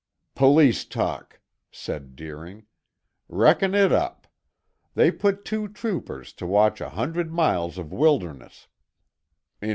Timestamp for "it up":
3.75-4.25